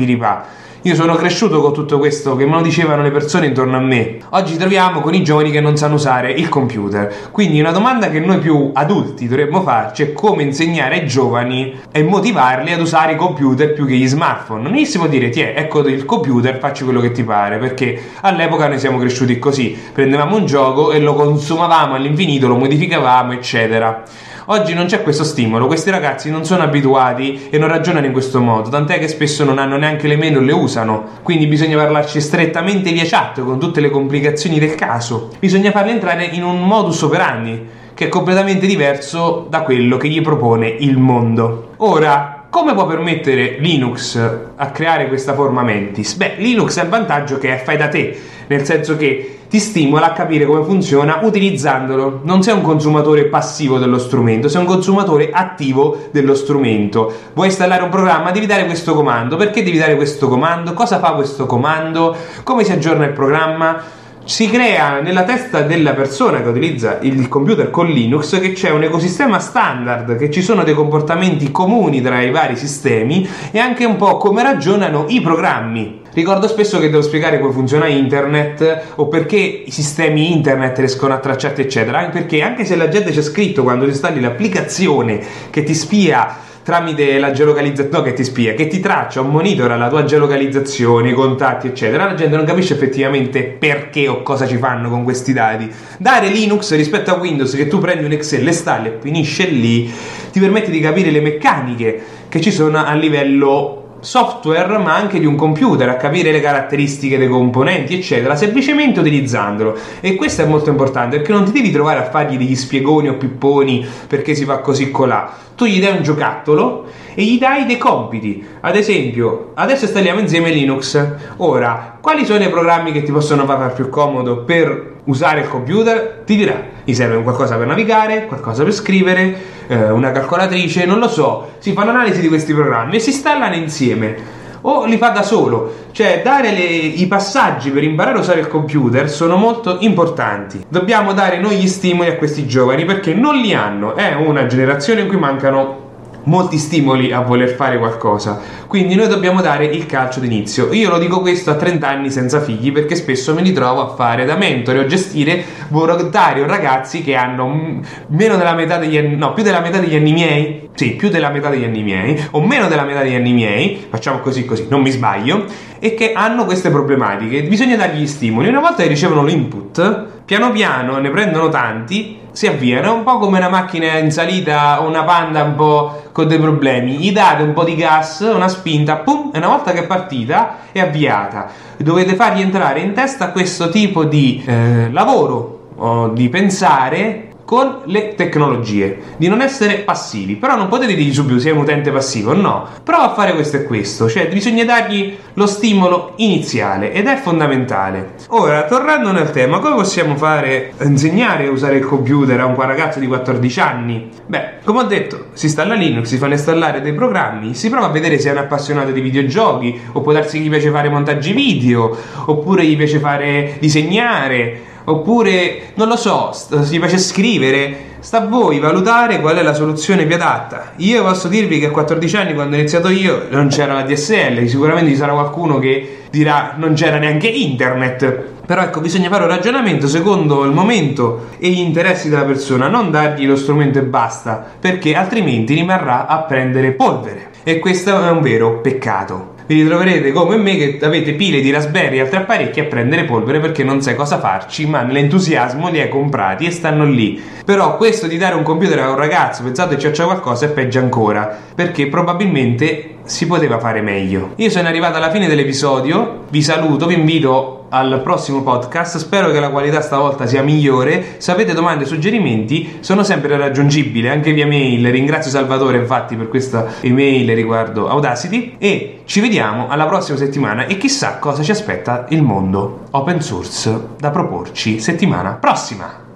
io 0.87 0.95
sono 0.95 1.15
cresciuto 1.15 1.63
con 1.63 1.73
tutto 1.73 1.97
questo 1.97 2.37
che 2.37 2.45
me 2.45 2.57
lo 2.57 2.61
dicevano 2.61 3.01
le 3.01 3.11
persone 3.11 3.47
intorno 3.47 3.79
a 3.79 3.81
me. 3.81 4.19
Oggi 4.31 4.59
troviamo 4.59 5.01
con 5.01 5.15
i 5.15 5.25
giovani 5.25 5.51
che 5.51 5.63
non 5.63 5.79
sanno 5.79 5.95
usare 5.95 6.31
il 6.33 6.51
computer. 6.51 7.31
Quindi 7.31 7.59
una 7.59 7.71
domanda 7.71 8.11
che 8.11 8.21
noi 8.21 8.37
più 8.37 8.71
adulti 8.75 9.27
dovremmo 9.27 9.63
farci 9.63 10.03
è 10.03 10.13
come 10.13 10.43
insegnare 10.43 11.01
ai 11.01 11.07
giovani 11.07 11.81
e 11.91 12.03
motivarli 12.03 12.71
ad 12.71 12.81
usare 12.81 13.13
i 13.13 13.17
computer 13.17 13.73
più 13.73 13.87
che 13.87 13.95
gli 13.95 14.07
smartphone. 14.07 14.61
Non 14.61 14.73
gli 14.73 14.85
si 14.85 14.99
può 14.99 15.07
dire, 15.07 15.31
ti 15.31 15.41
è, 15.41 15.55
ecco 15.57 15.89
il 15.89 16.05
computer, 16.05 16.59
facci 16.59 16.85
quello 16.85 17.01
che 17.01 17.13
ti 17.13 17.25
pare, 17.25 17.57
perché 17.57 18.11
all'epoca 18.21 18.69
noi 18.69 18.79
siamo 18.79 18.99
cresciuti 18.99 19.39
così. 19.39 19.75
Prendevamo 19.91 20.37
un 20.37 20.45
gioco 20.45 20.93
e 20.93 21.01
lo 21.01 21.15
consumavamo 21.15 21.95
all'infinito, 21.95 22.47
lo 22.47 22.57
modificavamo, 22.57 23.33
eccetera. 23.33 24.03
Oggi 24.47 24.75
non 24.75 24.85
c'è 24.85 25.03
questo 25.03 25.25
stimolo, 25.25 25.67
questi 25.67 25.89
ragazzi 25.89 26.31
non 26.31 26.45
sono 26.45 26.65
abituati 26.65 27.49
e 27.49 27.57
non 27.57 27.69
ragionano 27.69 28.05
in 28.05 28.13
questo 28.13 28.41
modo, 28.41 28.69
tant'è 28.69 28.99
che 28.99 29.09
spesso 29.09 29.43
non 29.43 29.59
hanno 29.59 29.79
neanche 29.79 30.07
le 30.07 30.19
mail 30.19 30.37
o 30.37 30.41
le 30.41 30.53
usano, 30.53 31.05
quindi 31.23 31.47
bisogna 31.47 31.79
parlarci 31.79 32.21
strettamente 32.21 32.93
via 32.93 33.05
chat 33.07 33.43
con 33.43 33.59
tutte 33.59 33.81
le 33.81 33.89
complicazioni 33.89 34.59
del 34.59 34.75
caso. 34.75 35.31
Bisogna 35.39 35.71
farli 35.71 35.93
entrare 35.93 36.27
in 36.27 36.45
un 36.45 36.63
modus 36.63 37.01
operandi 37.01 37.83
che 37.95 38.07
è 38.07 38.09
completamente 38.09 38.67
diverso 38.67 39.47
da 39.49 39.63
quello 39.63 39.97
che 39.97 40.09
gli 40.09 40.21
propone 40.21 40.69
il 40.69 40.99
mondo. 40.99 41.71
Ora, 41.79 42.34
come 42.55 42.73
può 42.73 42.87
permettere 42.87 43.57
Linux 43.59 44.15
a 44.15 44.71
creare 44.71 45.09
questa 45.09 45.35
forma 45.35 45.65
mentis? 45.65 46.15
Beh, 46.15 46.37
Linux 46.37 46.77
ha 46.77 46.85
il 46.85 46.89
vantaggio 46.89 47.37
che 47.37 47.53
è 47.53 47.61
fai 47.61 47.77
da 47.77 47.89
te, 47.89 48.17
nel 48.47 48.65
senso 48.65 48.97
che 48.97 49.39
ti 49.49 49.59
stimola 49.59 50.07
a 50.07 50.13
capire 50.13 50.45
come 50.45 50.63
funziona 50.63 51.19
utilizzandolo. 51.23 52.21
Non 52.23 52.45
sei 52.45 52.55
un 52.55 52.63
consumatore 52.63 53.25
passivo 53.25 53.79
dello 53.79 53.99
strumento, 53.99 54.47
sei 54.47 54.61
un 54.61 54.69
consumatore 54.69 55.31
attivo 55.33 56.07
dello 56.13 56.37
strumento. 56.37 57.13
Vuoi 57.35 57.49
installare 57.49 57.83
un 57.83 57.91
programma? 57.91 58.31
Devi 58.31 58.47
dare 58.47 58.67
questo 58.67 58.95
comando. 58.95 59.35
Perché 59.35 59.65
devi 59.65 59.77
dare 59.77 59.97
questo 59.97 60.29
comando? 60.29 60.75
Cosa 60.75 61.01
fa 61.01 61.11
questo 61.15 61.47
comando? 61.47 62.17
Come 62.45 62.63
si 62.63 62.71
aggiorna 62.71 63.05
il 63.05 63.15
programma? 63.15 63.83
Si 64.25 64.49
crea 64.49 65.01
nella 65.01 65.25
testa 65.25 65.61
della 65.61 65.93
persona 65.93 66.43
che 66.43 66.49
utilizza 66.49 66.99
il 67.03 67.29
computer 67.29 67.71
con 67.71 67.87
Linux 67.87 68.41
che 68.41 68.53
c'è 68.53 68.71
un 68.71 68.83
ecosistema 68.83 69.39
standard, 69.39 70.17
che 70.17 70.31
ci 70.31 70.41
sono 70.41 70.65
dei 70.65 70.75
comportamenti 70.75 71.51
comuni 71.51 72.01
tra 72.01 72.23
i 72.23 72.31
vari 72.31 72.57
sistemi 72.57 73.29
e 73.51 73.59
anche 73.59 73.85
un 73.85 73.97
po' 73.97 74.17
come 74.17 74.43
ragionano 74.43 75.05
i 75.09 75.21
programmi. 75.21 76.01
Ricordo 76.15 76.49
spesso 76.49 76.79
che 76.79 76.89
devo 76.89 77.03
spiegare 77.03 77.39
come 77.39 77.53
funziona 77.53 77.87
internet 77.87 78.93
o 78.95 79.09
perché 79.09 79.37
i 79.37 79.71
sistemi 79.71 80.33
internet 80.33 80.79
riescono 80.79 81.13
a 81.13 81.19
tracciarti, 81.19 81.61
eccetera. 81.61 82.05
Perché 82.05 82.41
anche 82.41 82.65
se 82.65 82.77
la 82.77 82.89
gente 82.89 83.11
c'è 83.11 83.23
scritto 83.23 83.63
quando 83.63 83.85
installi 83.85 84.21
l'applicazione 84.21 85.21
che 85.51 85.65
ti 85.65 85.75
spia 85.75 86.44
tramite 86.65 87.19
la 87.19 87.31
geolocalizzazione, 87.31 87.99
no, 87.99 88.03
che 88.03 88.15
ti 88.15 88.25
spia, 88.25 88.55
che 88.55 88.67
ti 88.67 88.81
traccia 88.81 89.21
monitora 89.21 89.77
la 89.77 89.89
tua 89.89 90.05
geolocalizzazione, 90.05 91.11
i 91.11 91.13
contatti, 91.13 91.69
eccetera. 91.69 92.07
La 92.07 92.15
gente 92.15 92.35
non 92.35 92.47
capisce 92.47 92.75
effettivamente 92.75 93.45
perché 93.45 94.09
o 94.09 94.23
cosa 94.23 94.47
ci 94.47 94.57
fanno 94.57 94.89
con 94.89 95.05
questi 95.05 95.35
dati. 95.35 95.71
Dare 95.99 96.29
Linux 96.29 96.75
rispetto 96.75 97.11
a 97.11 97.19
Windows, 97.19 97.55
che 97.55 97.69
tu 97.69 97.79
prendi 97.79 98.05
un 98.05 98.13
Excel, 98.13 98.43
le 98.43 98.51
installi 98.51 98.89
e 98.89 98.99
finisce 98.99 99.47
lì, 99.47 99.93
ti 100.33 100.41
permette 100.41 100.71
di 100.71 100.81
capire 100.81 101.11
le 101.11 101.21
meccaniche 101.21 102.03
che 102.29 102.41
ci 102.41 102.51
sono 102.51 102.83
a 102.83 102.95
livello 102.95 103.84
software 104.05 104.79
ma 104.79 104.95
anche 104.95 105.19
di 105.19 105.25
un 105.25 105.35
computer 105.35 105.89
a 105.89 105.97
capire 105.97 106.31
le 106.31 106.41
caratteristiche 106.41 107.17
dei 107.17 107.29
componenti 107.29 107.95
eccetera 107.95 108.37
semplicemente 108.37 109.01
utilizzandolo. 109.01 109.77
E 110.01 110.15
questo 110.15 110.43
è 110.43 110.47
molto 110.47 110.71
importante 110.71 111.17
perché 111.17 111.33
non 111.33 111.45
ti 111.45 111.53
devi 111.53 111.71
trovare 111.71 112.01
a 112.01 112.11
fargli 112.11 112.37
degli 112.37 112.55
spiegoni 112.55 113.09
o 113.09 113.15
pipponi 113.15 113.87
perché 114.07 114.35
si 114.35 114.45
fa 114.45 114.59
così 114.59 114.91
colà. 114.91 115.33
Tu 115.57 115.65
gli 115.65 115.81
dai 115.81 115.97
un 115.97 116.03
giocattolo 116.03 116.87
e 117.15 117.25
gli 117.25 117.39
dai 117.39 117.65
dei 117.65 117.79
compiti. 117.79 118.45
Ad 118.61 118.77
esempio 118.77 119.53
adesso 119.55 119.85
installiamo 119.85 120.21
insieme 120.21 120.51
Linux. 120.51 121.03
Ora 121.39 121.99
quali 122.01 122.25
sono 122.25 122.45
i 122.45 122.51
programmi 122.51 122.93
che 122.93 123.03
ti 123.03 123.13
possono 123.13 123.47
far 123.47 123.73
più 123.73 123.89
comodo 123.89 124.45
per 124.45 124.94
usare 125.05 125.41
il 125.41 125.49
computer 125.49 126.23
ti 126.25 126.37
dirà 126.37 126.63
gli 126.85 126.95
serve 126.95 127.23
qualcosa 127.23 127.57
per 127.57 127.67
navigare 127.67 128.27
qualcosa 128.27 128.63
per 128.63 128.73
scrivere 128.73 129.37
eh, 129.67 129.91
una 129.91 130.11
calcolatrice 130.11 130.85
non 130.87 130.99
lo 130.99 131.09
so 131.09 131.53
si 131.59 131.73
fa 131.73 131.83
un'analisi 131.83 132.21
di 132.21 132.29
questi 132.29 132.55
programmi 132.55 132.97
e 132.97 133.01
si 133.01 133.11
installano 133.11 133.55
insieme 133.55 134.43
o 134.67 134.85
li 134.85 134.97
fa 134.97 135.11
da 135.11 135.23
solo. 135.23 135.83
Cioè, 135.93 136.21
dare 136.23 136.51
le, 136.51 136.63
i 136.63 137.07
passaggi 137.07 137.71
per 137.71 137.83
imparare 137.83 138.17
a 138.17 138.21
usare 138.21 138.41
il 138.41 138.49
computer 138.49 139.09
sono 139.09 139.37
molto 139.37 139.79
importanti. 139.81 140.65
Dobbiamo 140.69 141.13
dare 141.13 141.39
noi 141.39 141.57
gli 141.57 141.69
stimoli 141.69 142.09
a 142.09 142.17
questi 142.17 142.47
giovani 142.47 142.85
perché 142.85 143.15
non 143.15 143.37
li 143.37 143.53
hanno. 143.53 143.95
È 143.95 144.15
una 144.15 144.47
generazione 144.47 145.03
in 145.03 145.09
cui 145.09 145.19
mancano 145.19 145.84
molti 146.25 146.59
stimoli 146.59 147.13
a 147.13 147.21
voler 147.21 147.51
fare 147.51 147.79
qualcosa. 147.79 148.41
Quindi 148.67 148.95
noi 148.95 149.09
dobbiamo 149.09 149.41
dare 149.41 149.67
il 149.67 149.87
calcio 149.87 150.21
d'inizio. 150.21 150.73
Io 150.73 150.91
lo 150.91 150.99
dico 150.99 151.21
questo 151.21 151.51
a 151.51 151.55
30 151.55 151.89
anni 151.89 152.11
senza 152.11 152.41
figli 152.41 152.73
perché 152.73 152.95
spesso 152.95 153.35
me 153.35 153.43
li 153.43 153.53
trovo 153.53 153.83
a 153.83 153.95
fare 153.95 154.25
da 154.25 154.37
mentore 154.37 154.81
o 154.81 154.87
gestire 154.87 155.45
volontari 155.69 156.41
o 156.41 156.47
ragazzi 156.47 157.03
che 157.03 157.15
hanno 157.15 157.81
meno 158.09 158.37
della 158.37 158.55
metà 158.55 158.77
degli 158.79 158.97
anni, 158.97 159.17
no, 159.17 159.33
più 159.33 159.43
della 159.43 159.61
metà 159.61 159.79
degli 159.79 159.95
anni 159.95 160.13
miei. 160.13 160.69
Sì, 160.75 160.95
più 160.97 161.09
della 161.09 161.31
metà 161.31 161.51
degli 161.51 161.65
anni 161.65 161.83
miei 161.83 162.21
o 162.33 162.45
meno 162.45 162.67
della 162.67 162.83
metà 162.83 163.03
degli 163.03 163.15
anni 163.15 163.33
miei, 163.33 163.87
facciamo 163.89 164.19
così 164.19 164.45
così, 164.45 164.67
non 164.69 164.83
mi 164.83 164.91
sbaglio, 164.91 165.45
e 165.79 165.95
che 165.95 166.13
hanno 166.13 166.45
queste 166.45 166.71
problematiche. 166.71 167.45
Bisogna 167.45 167.77
dargli 167.77 168.01
gli 168.01 168.07
stimoli. 168.07 168.49
Una 168.49 168.61
volta 168.61 168.83
che 168.83 168.89
ricevono 168.89 169.25
l'input, 169.25 170.14
piano 170.25 170.51
piano 170.53 170.99
ne 170.99 171.11
prendono 171.11 171.49
tanti, 171.49 172.21
si 172.33 172.47
avviano, 172.47 172.89
è 172.89 172.97
un 172.97 173.05
po' 173.05 173.19
come 173.19 173.39
una 173.39 173.49
macchina 173.49 173.99
in 173.99 174.11
salita 174.11 174.83
o 174.83 174.89
una 174.89 175.05
panda 175.05 175.43
un 175.43 175.55
po' 175.55 176.03
con 176.13 176.27
dei 176.27 176.39
problemi, 176.39 176.97
gli 176.97 177.13
date 177.13 177.43
un 177.43 177.53
po' 177.53 177.65
di 177.65 177.77
gas, 177.77 178.21
una 178.21 178.49
spinta, 178.49 178.97
pum, 178.97 179.31
e 179.33 179.39
una 179.39 179.49
volta 179.49 179.73
che 179.73 179.81
è 179.81 179.87
partita 179.87 180.59
è 180.73 180.81
avviata. 180.81 181.49
Dovete 181.77 182.15
fargli 182.15 182.41
entrare 182.41 182.81
in 182.81 182.93
testa 182.95 183.31
questo 183.31 183.69
tipo 183.69 184.05
di 184.05 184.43
eh, 184.47 184.91
lavoro 184.91 185.69
o 185.77 186.09
di 186.09 186.29
pensare 186.29 187.34
con 187.45 187.81
le 187.85 188.15
tecnologie, 188.15 188.99
di 189.17 189.29
non 189.29 189.41
essere 189.41 189.79
passivi. 189.79 190.37
Però 190.37 190.57
non 190.57 190.69
potete 190.69 190.95
dirgli 190.95 191.13
subito 191.13 191.39
sei 191.39 191.53
un 191.53 191.59
utente 191.59 191.91
passivo, 191.91 192.35
no. 192.35 192.67
Prova 192.83 193.11
a 193.11 193.15
fare 193.15 193.35
questo 193.35 193.57
e 193.57 193.65
questo, 193.65 194.09
cioè 194.09 194.29
bisogna 194.29 194.65
dargli 194.65 195.17
lo 195.35 195.47
stimolo 195.47 196.13
iniziale 196.17 196.93
ed 196.93 197.07
è 197.07 197.17
fondamentale. 197.17 198.15
Ora, 198.29 198.65
tornando 198.65 199.13
nel 199.13 199.31
tema, 199.31 199.59
come 199.59 199.75
possiamo 199.75 200.17
fare 200.17 200.73
insegnare 200.83 201.47
a 201.47 201.51
usare 201.51 201.77
il 201.77 201.85
computer 201.85 202.41
a 202.41 202.47
un 202.47 202.61
ragazzo 202.61 202.99
di 202.99 203.07
14 203.07 203.61
anni? 203.61 204.09
Beh, 204.27 204.63
come 204.65 204.81
ho 204.81 204.85
detto, 204.85 205.27
si 205.35 205.47
installa 205.47 205.75
Linux, 205.75 206.07
si 206.07 206.17
fanno 206.17 206.33
installare 206.33 206.81
dei 206.81 206.95
programmi, 206.95 207.55
si 207.55 207.69
prova 207.69 207.87
a 207.87 207.91
vedere 207.91 208.19
se 208.19 208.31
è 208.31 208.33
un 208.33 208.39
appassionato 208.39 208.91
di 208.91 209.01
videogiochi, 209.01 209.81
o 209.93 210.01
può 210.01 210.13
darsi 210.13 210.39
che 210.39 210.45
gli 210.45 210.51
piace 210.51 210.71
fare 210.71 210.89
montaggi 210.89 211.33
video, 211.33 211.97
oppure 212.27 212.65
gli 212.65 212.77
piace 212.77 212.99
fare 212.99 213.57
disegnare 213.59 214.73
oppure 214.85 215.73
non 215.75 215.89
lo 215.89 215.97
so, 215.97 216.33
si 216.33 216.79
piace 216.79 216.99
scrivere. 216.99 217.93
Sta 218.01 218.23
a 218.23 218.27
voi 218.27 218.59
valutare 218.59 219.21
qual 219.21 219.37
è 219.37 219.43
la 219.43 219.55
soluzione 219.55 220.05
più 220.05 220.17
adatta. 220.17 220.73
Io 220.77 221.03
posso 221.03 221.27
dirvi 221.29 221.59
che 221.59 221.67
a 221.67 221.71
14 221.71 222.17
anni, 222.17 222.35
quando 222.35 222.55
ho 222.55 222.59
iniziato 222.59 222.91
io, 222.91 223.29
non 223.31 223.49
c'era 223.49 223.73
la 223.73 223.83
DSL. 223.83 224.47
Sicuramente 224.47 224.91
ci 224.91 224.97
sarà 224.97 225.13
qualcuno 225.13 225.59
che 225.59 226.03
dirà 226.11 226.53
non 226.57 226.75
c'era 226.75 226.99
neanche 226.99 227.29
internet. 227.29 228.33
Però 228.45 228.61
ecco, 228.61 228.81
bisogna 228.81 229.09
fare 229.09 229.23
un 229.23 229.31
ragionamento 229.31 229.89
secondo 229.89 230.45
il 230.45 230.53
momento 230.53 231.29
e 231.39 231.49
gli 231.49 231.61
interessi 231.61 232.11
della 232.11 232.25
persona, 232.25 232.69
non 232.69 232.91
dargli 232.91 233.27
lo 233.27 233.37
strumento 233.37 233.79
e 233.79 233.85
basta, 233.85 234.45
perché 234.61 234.95
altrimenti 234.95 235.55
rimarrà 235.55 236.07
a 236.07 236.19
prendere 236.25 236.73
polvere. 236.73 237.31
E 237.43 237.59
questo 237.59 238.05
è 238.05 238.11
un 238.11 238.21
vero 238.21 238.61
peccato 238.61 239.34
vi 239.47 239.63
ritroverete 239.63 240.13
come 240.13 240.37
me 240.37 240.57
che 240.57 240.79
avete 240.83 241.13
pile 241.13 241.41
di 241.41 241.51
raspberry 241.51 241.97
e 241.97 242.01
altri 242.01 242.17
apparecchi 242.17 242.61
a 242.61 242.65
prendere 242.65 243.05
polvere 243.05 243.41
perché 243.41 243.63
non 243.63 243.83
sai 243.83 243.95
cosa 243.95 244.19
farci, 244.19 244.67
ma 244.67 244.83
nell'entusiasmo 244.83 245.69
li 245.69 245.81
hai 245.81 245.89
comprati 245.89 246.47
e 246.47 246.51
stanno 246.51 246.85
lì. 246.85 247.23
Però 247.45 247.77
questo 247.77 248.07
di 248.07 248.17
dare 248.17 248.35
un 248.35 248.43
computer 248.43 248.79
a 248.79 248.91
un 248.91 248.97
ragazzo 248.97 249.43
pensate 249.43 249.77
che 249.77 249.91
c'è 249.91 250.05
qualcosa 250.05 250.47
è 250.47 250.51
peggio 250.51 250.79
ancora, 250.79 251.37
perché 251.55 251.89
probabilmente 251.89 252.97
si 253.05 253.27
poteva 253.27 253.59
fare 253.59 253.83
meglio. 253.83 254.33
Io 254.37 254.49
sono 254.49 254.67
arrivato 254.69 254.97
alla 254.97 255.11
fine 255.11 255.29
dell'episodio, 255.29 256.25
vi 256.31 256.43
saluto, 256.43 256.87
vi 256.87 256.95
invito 256.95 257.64
al 257.75 258.03
prossimo 258.03 258.43
podcast, 258.43 258.99
spero 258.99 259.33
che 259.33 259.41
la 259.41 259.51
qualità 259.51 259.81
stavolta 259.81 260.27
sia 260.27 260.45
migliore, 260.45 261.17
se 261.19 261.33
avete 261.33 261.55
domande 261.55 261.83
o 261.83 261.87
suggerimenti 261.89 262.77
sono 262.79 263.03
sempre 263.03 263.37
raggiungibili 263.37 264.09
anche 264.09 264.33
via 264.33 264.47
mail, 264.47 264.89
ringrazio 264.93 265.29
Salvatore 265.29 265.79
infatti 265.79 266.15
per 266.15 266.29
questa 266.29 266.67
email 266.83 267.35
riguardo 267.35 267.89
Audacity. 267.89 268.55
E 268.59 269.01
ci 269.07 269.21
vediamo 269.21 269.67
alla 269.69 269.87
prossima 269.87 270.17
settimana. 270.17 270.67
E 270.67 270.77
chissà 270.77 271.19
cosa 271.19 271.43
ci 271.43 271.51
aspetta 271.51 272.07
il 272.11 272.23
mondo 272.23 272.85
open 272.93 273.21
source 273.21 273.89
da 273.99 274.11
proporci 274.11 274.79
settimana 274.79 275.33
prossima. 275.33 276.04